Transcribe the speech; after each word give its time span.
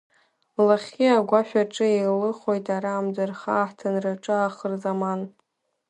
Лахьхьи 0.67 1.15
агәашә 1.17 1.55
аҿы 1.61 1.85
еилыхоит, 1.97 2.65
ара 2.75 2.91
амӡырха 2.95 3.53
аҳҭынраҿы 3.57 4.35
ахырзаман. 4.37 5.21